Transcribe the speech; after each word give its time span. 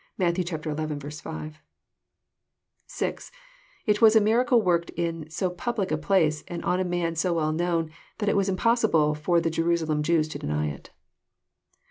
(Matt. 0.17 0.35
xi. 0.37 0.57
5.) 0.57 1.57
(6) 2.87 3.31
It 3.85 4.01
was 4.01 4.15
a 4.15 4.19
miracle 4.19 4.59
worked 4.59 4.89
in 4.97 5.29
so 5.29 5.51
public 5.51 5.91
a 5.91 5.97
place, 5.99 6.43
and 6.47 6.65
on 6.65 6.79
a 6.79 6.83
man 6.83 7.15
eo 7.23 7.33
well 7.33 7.51
known, 7.53 7.91
that 8.17 8.27
it 8.27 8.35
was 8.35 8.49
impossible 8.49 9.13
for 9.13 9.39
the 9.39 9.51
Jernsalem 9.51 10.01
Jews 10.01 10.27
to 10.29 10.39
deny 10.39 10.69
it. 10.69 10.89